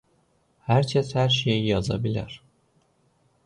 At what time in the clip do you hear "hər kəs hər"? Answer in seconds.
0.69-1.31